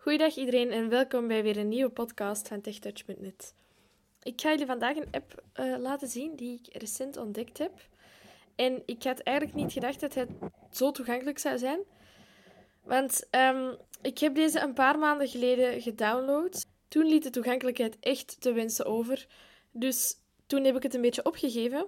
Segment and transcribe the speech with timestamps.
[0.00, 3.54] Goeiedag iedereen en welkom bij weer een nieuwe podcast van TechTouch.net.
[4.22, 7.72] Ik ga jullie vandaag een app uh, laten zien die ik recent ontdekt heb.
[8.54, 10.28] En ik had eigenlijk niet gedacht dat het
[10.70, 11.80] zo toegankelijk zou zijn.
[12.82, 16.64] Want um, ik heb deze een paar maanden geleden gedownload.
[16.88, 19.26] Toen liet de toegankelijkheid echt te wensen over.
[19.70, 20.14] Dus
[20.46, 21.86] toen heb ik het een beetje opgegeven.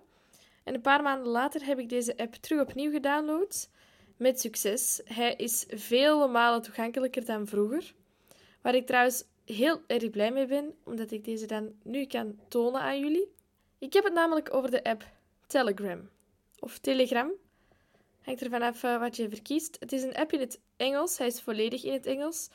[0.65, 3.69] En een paar maanden later heb ik deze app terug opnieuw gedownload.
[4.17, 5.01] Met succes.
[5.05, 7.99] Hij is vele malen toegankelijker dan vroeger.
[8.61, 12.80] Waar ik trouwens heel erg blij mee ben, omdat ik deze dan nu kan tonen
[12.80, 13.33] aan jullie.
[13.79, 15.05] Ik heb het namelijk over de app
[15.47, 16.09] Telegram.
[16.59, 17.31] Of Telegram.
[18.20, 19.77] Hangt er vanaf uh, wat je verkiest.
[19.81, 21.19] Het is een app in het Engels.
[21.19, 22.48] Hij is volledig in het Engels.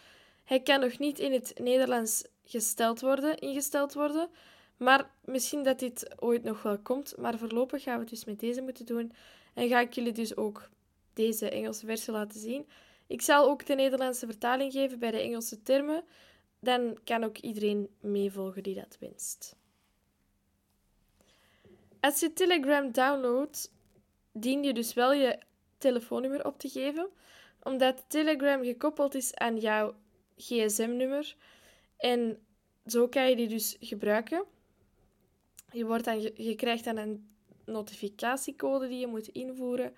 [0.43, 4.29] Hij kan nog niet in het Nederlands gesteld worden, ingesteld worden.
[4.77, 7.17] Maar misschien dat dit ooit nog wel komt.
[7.17, 9.11] Maar voorlopig gaan we het dus met deze moeten doen.
[9.53, 10.69] En ga ik jullie dus ook
[11.13, 12.67] deze Engelse versie laten zien.
[13.07, 16.03] Ik zal ook de Nederlandse vertaling geven bij de Engelse termen.
[16.59, 19.55] Dan kan ook iedereen meevolgen die dat wenst.
[21.99, 23.71] Als je Telegram downloadt,
[24.31, 25.39] dien je dus wel je
[25.77, 27.09] telefoonnummer op te geven,
[27.63, 29.95] omdat Telegram gekoppeld is aan jouw
[30.37, 31.35] gsm-nummer.
[31.97, 32.45] En
[32.85, 34.45] zo kan je die dus gebruiken.
[35.71, 37.29] Je, wordt dan, je krijgt dan een
[37.65, 39.95] notificatiecode die je moet invoeren.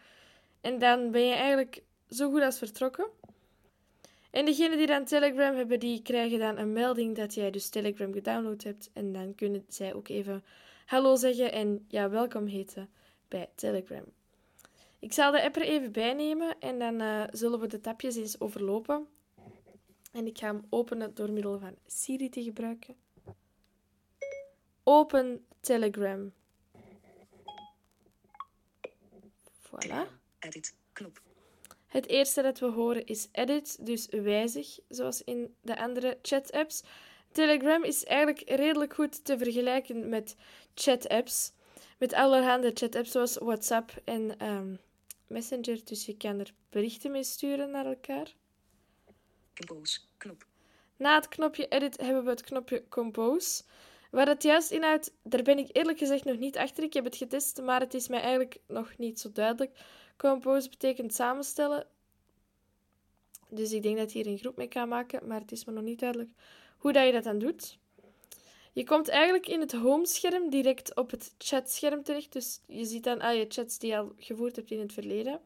[0.61, 3.09] En dan ben je eigenlijk zo goed als vertrokken.
[4.31, 8.13] En degenen die dan Telegram hebben, die krijgen dan een melding dat jij dus Telegram
[8.13, 8.89] gedownload hebt.
[8.93, 10.43] En dan kunnen zij ook even
[10.85, 12.89] hallo zeggen en ja, welkom heten
[13.27, 14.03] bij Telegram.
[14.99, 18.15] Ik zal de app er even bij nemen en dan uh, zullen we de tapjes
[18.15, 19.07] eens overlopen.
[20.11, 22.95] En ik ga hem openen door middel van Siri te gebruiken.
[24.83, 26.33] Open Telegram.
[29.61, 30.07] Voilà.
[30.39, 30.75] Edit.
[30.93, 31.21] Knop.
[31.87, 36.83] Het eerste dat we horen is edit, dus wijzig, zoals in de andere chat-apps.
[37.31, 40.35] Telegram is eigenlijk redelijk goed te vergelijken met
[40.75, 41.51] chat-apps.
[41.97, 44.75] Met allerhande chat-apps zoals WhatsApp en ehm,
[45.27, 45.85] Messenger.
[45.85, 48.33] Dus je kan er berichten mee sturen naar elkaar.
[49.53, 49.99] Compose.
[50.17, 50.45] Knop.
[50.97, 53.63] Na het knopje edit hebben we het knopje compose.
[54.11, 56.83] Waar het juist inhoudt, daar ben ik eerlijk gezegd nog niet achter.
[56.83, 59.79] Ik heb het getest, maar het is mij eigenlijk nog niet zo duidelijk.
[60.17, 61.87] Compose betekent samenstellen.
[63.49, 65.71] Dus ik denk dat je hier een groep mee kan maken, maar het is me
[65.71, 66.29] nog niet duidelijk
[66.77, 67.77] hoe dat je dat dan doet.
[68.73, 72.33] Je komt eigenlijk in het homescherm direct op het chatscherm terecht.
[72.33, 75.41] Dus je ziet dan al je chats die je al gevoerd hebt in het verleden.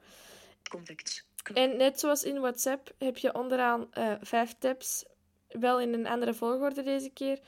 [0.70, 1.24] Contacts.
[1.54, 5.06] En net zoals in WhatsApp heb je onderaan uh, vijf tabs,
[5.48, 7.40] wel in een andere volgorde deze keer.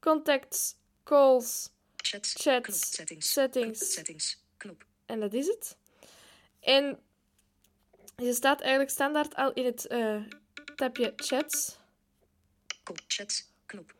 [0.00, 2.34] Contacts, calls, Chats.
[2.42, 2.96] chats.
[2.96, 3.32] Settings.
[3.92, 4.42] Settings.
[4.56, 4.84] Knop.
[5.06, 5.76] En dat is het.
[6.64, 6.98] En
[8.16, 10.22] je staat eigenlijk standaard al in het uh,
[10.74, 11.78] tabje chats.
[13.06, 13.52] Chats.
[13.66, 13.94] Knop.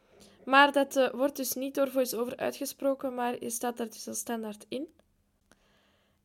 [0.45, 4.15] Maar dat uh, wordt dus niet door VoiceOver uitgesproken, maar je staat daar dus al
[4.15, 4.89] standaard in.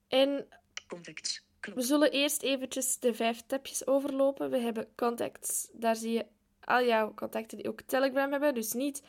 [0.07, 0.47] En
[0.87, 1.43] Contacts.
[1.59, 1.75] Knop.
[1.75, 4.49] we zullen eerst eventjes de vijf tabjes overlopen.
[4.49, 5.69] We hebben contacts.
[5.73, 6.25] Daar zie je
[6.63, 8.53] al jouw contacten die ook Telegram hebben.
[8.53, 9.03] Dus niet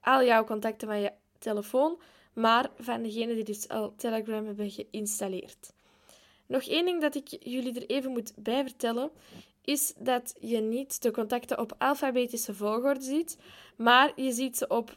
[0.00, 2.00] al jouw contacten van je telefoon,
[2.32, 5.72] maar van degenen die dus al Telegram hebben geïnstalleerd.
[6.48, 9.10] Nog één ding dat ik jullie er even moet bij vertellen,
[9.64, 13.38] is dat je niet de contacten op alfabetische volgorde ziet,
[13.76, 14.94] maar je ziet ze op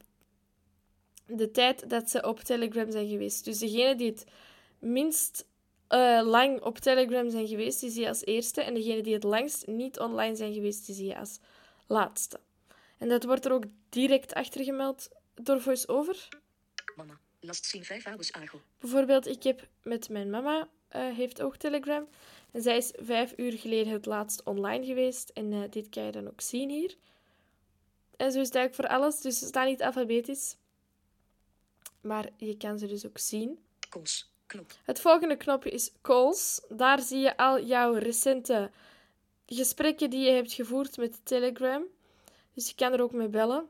[1.25, 3.45] de tijd dat ze op Telegram zijn geweest.
[3.45, 4.25] Dus degenen die het
[4.79, 5.45] minst
[5.89, 8.61] uh, lang op Telegram zijn geweest, die zie je als eerste.
[8.61, 11.39] En degenen die het langst niet online zijn geweest, die zie je als
[11.87, 12.39] laatste.
[12.97, 16.27] En dat wordt er ook direct achter gemeld door VoiceOver.
[16.95, 17.19] Mama.
[17.43, 18.61] Last zien 5 hours argo.
[18.79, 22.07] Bijvoorbeeld, ik heb met mijn mama, uh, heeft ook Telegram.
[22.51, 25.29] En zij is vijf uur geleden het laatst online geweest.
[25.29, 26.95] En uh, dit kan je dan ook zien hier.
[28.17, 29.21] En zo is het eigenlijk voor alles.
[29.21, 30.55] Dus ze staan niet alfabetisch.
[32.01, 33.59] Maar je kan ze dus ook zien.
[33.89, 34.29] Calls.
[34.45, 34.71] Knop.
[34.83, 36.61] Het volgende knopje is Calls.
[36.69, 38.71] Daar zie je al jouw recente
[39.45, 41.83] gesprekken die je hebt gevoerd met Telegram.
[42.53, 43.69] Dus je kan er ook mee bellen.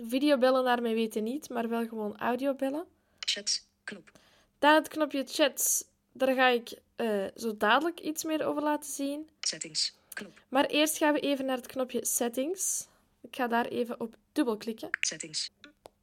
[0.00, 2.86] Videobellen naar mij weten niet, maar wel gewoon audiobellen.
[3.20, 3.66] Chats.
[3.84, 4.10] Knop.
[4.58, 5.84] Dan het knopje chats.
[6.12, 9.28] Daar ga ik uh, zo dadelijk iets meer over laten zien.
[9.40, 9.94] Settings.
[10.12, 10.40] Knop.
[10.48, 12.86] Maar eerst gaan we even naar het knopje settings.
[13.20, 14.88] Ik ga daar even op dubbelklikken.
[15.00, 15.50] Settings.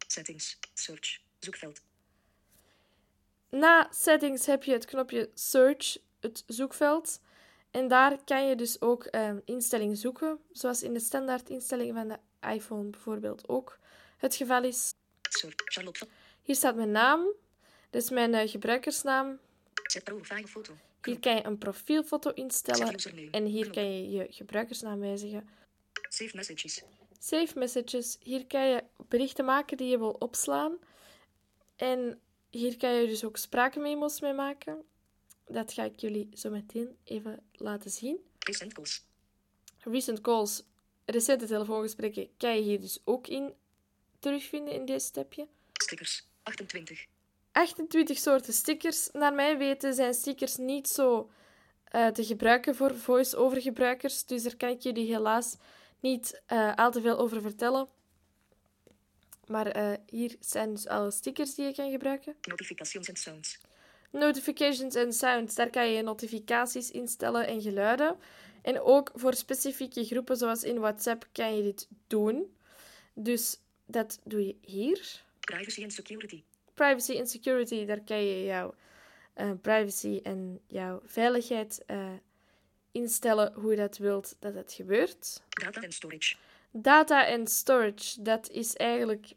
[0.08, 0.58] Settings.
[0.74, 1.20] Search.
[1.40, 1.82] Zoekveld.
[3.50, 7.20] Na settings heb je het knopje search, het zoekveld.
[7.72, 12.08] En daar kan je dus ook uh, instellingen zoeken, zoals in de standaard instellingen van
[12.08, 13.80] de iPhone bijvoorbeeld ook
[14.18, 14.94] het geval is.
[16.42, 17.34] Hier staat mijn naam,
[17.90, 19.40] dat is mijn uh, gebruikersnaam.
[21.02, 22.96] Hier kan je een profielfoto instellen
[23.32, 25.50] en hier kan je je gebruikersnaam wijzigen.
[26.10, 26.84] Save messages.
[27.20, 28.18] Save messages.
[28.24, 30.78] Hier kan je berichten maken die je wil opslaan.
[31.76, 32.20] En
[32.50, 34.84] hier kan je dus ook spraakmemo's mee maken.
[35.50, 38.18] Dat ga ik jullie zo meteen even laten zien.
[38.40, 39.04] Recent calls.
[39.80, 40.64] Recent calls,
[41.06, 43.54] recente telefoongesprekken, kan je hier dus ook in
[44.20, 45.48] terugvinden in deze stapje.
[45.74, 46.28] Stickers.
[46.44, 47.06] 28.
[47.52, 49.10] 28 soorten stickers.
[49.12, 51.30] Naar mijn weten zijn stickers niet zo
[51.84, 54.26] eh, te gebruiken voor voice-over gebruikers.
[54.26, 55.58] Dus daar kan ik jullie helaas
[56.00, 57.88] niet eh, al te veel over vertellen.
[59.46, 62.36] Maar eh, hier zijn dus alle stickers die je kan gebruiken.
[62.42, 63.60] Notifications and sounds.
[64.12, 68.18] Notifications en sounds, daar kan je notificaties instellen en geluiden.
[68.62, 72.56] En ook voor specifieke groepen, zoals in WhatsApp, kan je dit doen.
[73.14, 75.22] Dus dat doe je hier.
[75.40, 76.44] Privacy and security.
[76.74, 78.76] Privacy en security, daar kan je jouw
[79.34, 82.14] eh, privacy en jouw veiligheid eh,
[82.92, 85.42] instellen hoe je dat wilt dat het gebeurt.
[85.50, 86.36] Data and storage.
[86.72, 89.34] Data en storage, dat is eigenlijk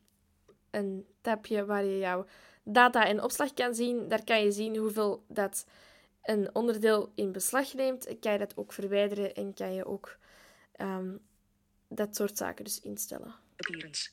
[0.70, 2.26] een tabje waar je jouw
[2.62, 4.08] data en opslag kan zien.
[4.08, 5.66] Daar kan je zien hoeveel dat
[6.22, 8.18] een onderdeel in beslag neemt.
[8.20, 10.16] Kan je dat ook verwijderen en kan je ook
[10.72, 11.16] ehm,
[11.88, 13.34] dat soort zaken dus instellen.
[13.56, 14.10] Appearance.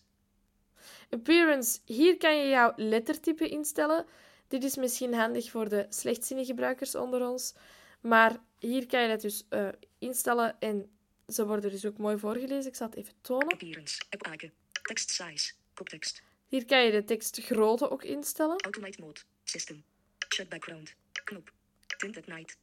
[1.10, 4.06] Appearance, hier kan je jouw lettertype instellen.
[4.48, 7.54] Dit is misschien handig voor de slechtzinnige gebruikers onder ons.
[8.02, 9.68] Maar hier kan je dat dus eh,
[9.98, 10.90] instellen en
[11.28, 12.69] ze worden dus ook mooi voorgelezen.
[12.72, 13.54] Ik zal het even tonen.
[13.54, 14.02] Appearance.
[14.10, 14.52] App icon.
[14.81, 15.54] Text size.
[15.74, 16.24] Koptekst.
[16.50, 18.60] Hier kan je de tekstgrootte ook instellen.
[18.60, 19.19] Automate mode.
[19.44, 19.84] System.
[20.18, 20.96] Chat background.
[21.24, 21.54] Knop.
[21.98, 22.57] Tint at night.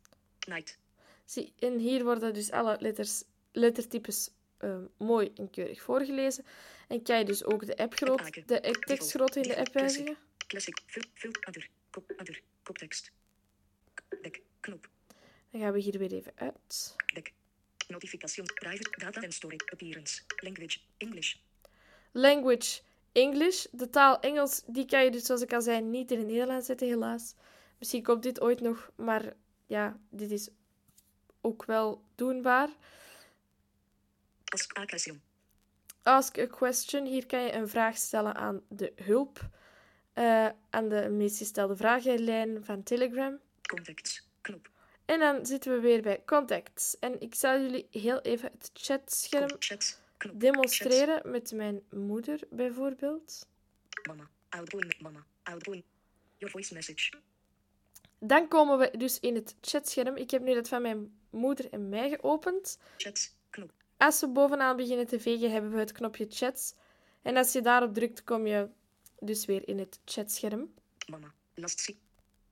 [0.48, 0.78] Night.
[1.24, 6.44] Zie, en hier worden dus alle letters, lettertypes eh, mooi en keurig voorgelezen.
[6.88, 10.16] En kan je dus ook de, appgroot, de tekstgrootte in de app wijzigen.
[10.46, 10.78] Classic.
[11.46, 11.68] Under.
[11.90, 12.10] Kop.
[12.18, 12.42] Under.
[12.62, 13.12] Koptekst.
[14.22, 14.42] Dek.
[14.60, 14.88] Knop.
[15.50, 16.96] Dan gaan we hier weer even uit.
[17.14, 17.32] Dek.
[17.88, 18.46] Notification.
[18.46, 18.90] Private.
[18.98, 19.70] Data and storage.
[19.72, 20.22] Appearance.
[20.36, 20.78] Language.
[20.96, 21.34] English.
[22.12, 22.80] Language
[23.16, 23.66] English.
[23.70, 26.66] De taal Engels, die kan je dus, zoals ik al zei, niet in het Nederlands
[26.66, 27.34] zetten, helaas.
[27.78, 29.32] Misschien komt dit ooit nog, maar
[29.66, 30.48] ja, dit is
[31.40, 32.68] ook wel doenbaar.
[34.44, 35.22] Ask a question.
[36.02, 37.06] Ask a question.
[37.06, 39.48] Hier kan je een vraag stellen aan de hulp.
[40.12, 43.38] eh, aan de meest gestelde vragenlijn van Telegram.
[43.62, 44.28] Contacts.
[44.40, 44.70] Knop.
[45.04, 46.98] En dan zitten we weer bij contacts.
[46.98, 50.00] En ik zal jullie heel even het chatscherm Chat.
[50.34, 53.46] Demonstreren met mijn moeder bijvoorbeeld.
[54.08, 54.30] Mama.
[54.48, 55.00] Outgoing.
[55.00, 55.26] Mama.
[55.42, 55.84] Outgoing.
[56.38, 57.12] Your voice message.
[58.18, 60.16] Dan komen we dus in het chatscherm.
[60.16, 62.78] Ik heb nu dat van mijn moeder en mij geopend.
[62.96, 63.34] Chat.
[63.50, 63.72] Knop.
[63.96, 66.74] Als we bovenaan beginnen te vegen, hebben we het knopje chats.
[67.22, 68.68] En als je daarop drukt, kom je
[69.20, 70.74] dus weer in het chatscherm.
[71.10, 71.34] Mama.
[71.54, 71.98] Last see.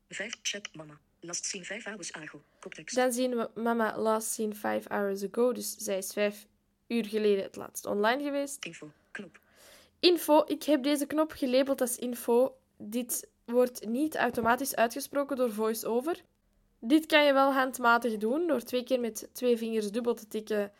[0.08, 0.38] 5.
[0.42, 0.74] Chat.
[0.74, 1.00] Mama.
[1.20, 2.42] Last seen 5 hours ago.
[2.58, 2.96] Koptekst.
[2.96, 5.52] Dan zien we mama last seen five hours ago.
[5.52, 6.46] Dus zij is vijf
[6.86, 8.64] uur geleden het laatst online geweest.
[8.64, 8.90] Info.
[9.10, 9.38] Knop.
[10.00, 10.44] Info.
[10.46, 12.56] Ik heb deze knop gelabeld als info.
[12.76, 16.22] Dit wordt niet automatisch uitgesproken door VoiceOver.
[16.78, 20.72] Dit kan je wel handmatig doen door twee keer met twee vingers dubbel te tikken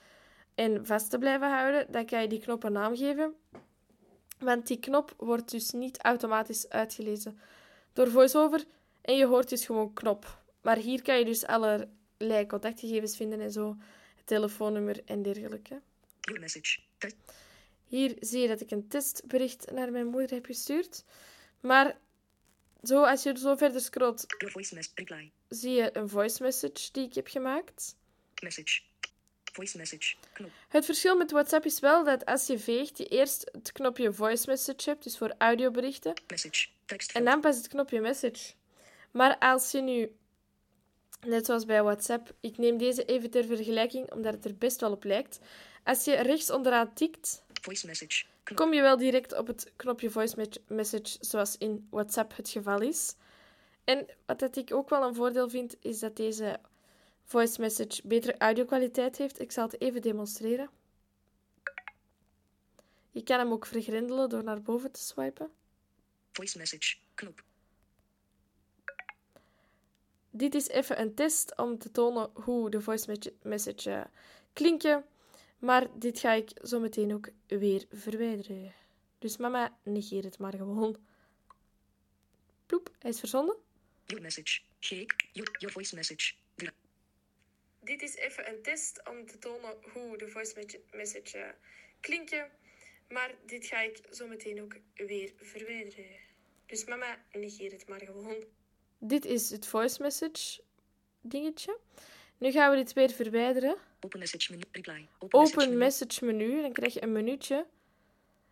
[0.55, 1.93] en vast te blijven houden.
[1.93, 3.35] Dan kan je die knop een naam geven.
[4.39, 7.39] Want die knop wordt dus niet automatisch uitgelezen
[7.93, 8.65] door VoiceOver.
[9.01, 10.43] En je hoort dus gewoon knop.
[10.61, 13.77] Maar hier kan je dus allerlei contactgegevens vinden en zo.
[14.17, 15.81] Het telefoonnummer en dergelijke.
[16.25, 16.79] Your message.
[16.99, 17.13] Te-
[17.87, 21.05] Hier zie je dat ik een testbericht naar mijn moeder heb gestuurd.
[21.61, 21.97] Maar
[22.83, 24.27] zo, als je zo verder scrolt,
[25.49, 27.97] zie je een voice message die ik heb gemaakt.
[28.43, 28.81] Message.
[29.53, 30.15] Voice message.
[30.33, 30.51] Knop.
[30.69, 34.49] Het verschil met WhatsApp is wel dat als je veegt, je eerst het knopje voice
[34.51, 36.67] message hebt, dus voor audioberichten, Message.
[37.13, 38.53] En dan pas het knopje message.
[39.11, 40.11] Maar als je nu,
[41.27, 44.93] net zoals bij WhatsApp, ik neem deze even ter vergelijking, omdat het er best wel
[44.93, 45.39] op lijkt.
[45.85, 48.25] Als je rechts onderaan tikt, Voice message.
[48.43, 48.59] Knop.
[48.59, 52.81] kom je wel direct op het knopje voice me- message, zoals in WhatsApp het geval
[52.81, 53.15] is.
[53.85, 56.61] En wat dat ik ook wel een voordeel vind, is dat deze
[57.25, 59.41] voice message betere audio-kwaliteit heeft.
[59.41, 60.71] Ik zal het even demonstreren.
[63.11, 65.51] Je kan hem ook vergrendelen door naar boven te swipen.
[66.33, 66.97] Voice message.
[67.15, 67.45] Knop.
[70.37, 74.05] Dit is even een test om te tonen hoe de voice me- message eh,
[74.53, 75.05] klinken.
[75.59, 78.73] Maar dit ga ik zo meteen ook weer verwijderen.
[79.19, 80.97] Dus mama, negeer het maar gewoon.
[82.67, 83.57] Ploep, hij is verzonden.
[84.07, 84.61] Your message.
[84.81, 85.15] Shake.
[85.33, 86.35] Your, your voice message.
[87.81, 91.49] Dit is even een test om te tonen hoe de voice me- message eh,
[92.01, 92.51] klinken.
[93.09, 96.17] Maar dit ga ik zo meteen ook weer verwijderen.
[96.67, 98.45] Dus mama, negeer het maar gewoon.
[99.07, 100.61] Dit is het voice message
[101.21, 101.79] dingetje.
[102.39, 103.77] Nu gaan we dit weer verwijderen.
[104.01, 104.63] Open message menu.
[104.73, 105.09] Reply.
[105.19, 106.63] Open, Open message message menu.
[106.63, 107.67] Dan krijg je een minuutje.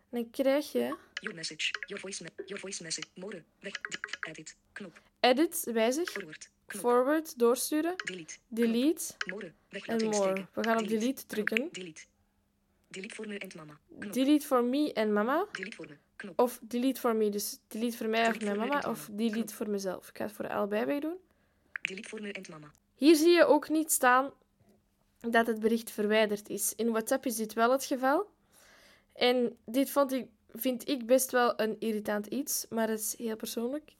[0.09, 0.79] Dan krijg je
[1.13, 1.71] Your message.
[1.85, 3.07] Your voice, your voice message.
[3.15, 3.43] More.
[3.59, 3.81] Weg.
[3.81, 4.55] Di- Edit.
[4.73, 5.01] Knop.
[5.19, 6.49] edit, wijzig, Forward.
[6.65, 6.81] Knop.
[6.81, 8.35] forward, doorsturen, Delete.
[8.47, 9.51] delete More.
[9.69, 9.85] Weg.
[9.85, 10.47] en more.
[10.53, 11.27] We gaan op delete Knop.
[11.27, 11.69] drukken.
[11.71, 12.01] Delete.
[12.87, 13.79] Delete voor me en mama.
[13.99, 14.13] Knop.
[14.13, 15.45] Delete for me en mama.
[15.51, 15.95] Delete voor me.
[16.35, 17.29] Of delete for me.
[17.29, 18.89] Dus delete voor mij of mijn voor mij mama.
[18.89, 20.09] Of delete voor mezelf.
[20.09, 21.17] Ik ga het voor allebei wegdoen.
[21.81, 22.71] Delete voor me en mama.
[22.95, 24.31] Hier zie je ook niet staan
[25.19, 26.73] dat het bericht verwijderd is.
[26.75, 28.31] In WhatsApp is dit wel het geval.
[29.13, 33.35] En dit vond ik, vind ik best wel een irritant iets, maar dat is heel
[33.35, 33.95] persoonlijk.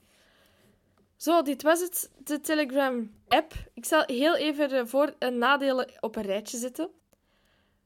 [1.16, 3.52] Zo, dit was het, de Telegram-app.
[3.74, 6.90] Ik zal heel even de voor- en nadelen op een rijtje zetten.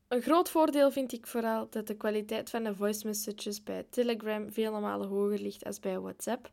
[0.09, 4.53] Een groot voordeel vind ik vooral dat de kwaliteit van de voice messages bij Telegram
[4.53, 6.51] vele malen hoger ligt als bij WhatsApp.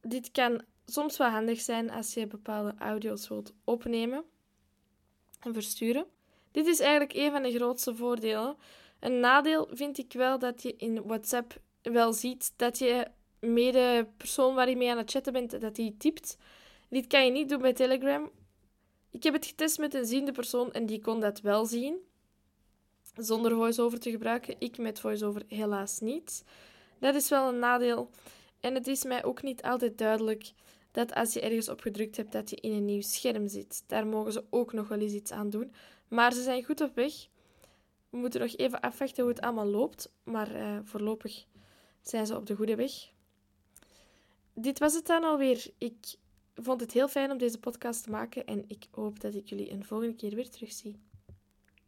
[0.00, 4.24] Dit kan soms wel handig zijn als je bepaalde audio's wilt opnemen
[5.40, 6.06] en versturen.
[6.50, 8.56] Dit is eigenlijk een van de grootste voordelen.
[9.00, 13.06] Een nadeel vind ik wel dat je in WhatsApp wel ziet dat je
[13.40, 16.36] mede persoon waar je mee aan het chatten bent, dat die typt.
[16.88, 18.30] Dit kan je niet doen bij Telegram.
[19.10, 21.98] Ik heb het getest met een ziende persoon en die kon dat wel zien.
[23.16, 24.54] Zonder voice-over te gebruiken.
[24.58, 26.44] Ik met voice-over helaas niet.
[26.98, 28.10] Dat is wel een nadeel.
[28.60, 30.52] En het is mij ook niet altijd duidelijk
[30.90, 33.84] dat als je ergens op gedrukt hebt, dat je in een nieuw scherm zit.
[33.86, 35.72] Daar mogen ze ook nog wel eens iets aan doen.
[36.08, 37.12] Maar ze zijn goed op weg.
[38.10, 40.12] We moeten nog even afwachten hoe het allemaal loopt.
[40.22, 41.46] Maar eh, voorlopig
[42.02, 42.92] zijn ze op de goede weg.
[44.54, 45.66] Dit was het dan alweer.
[45.78, 46.14] Ik
[46.54, 49.70] vond het heel fijn om deze podcast te maken en ik hoop dat ik jullie
[49.70, 51.05] een volgende keer weer terugzie.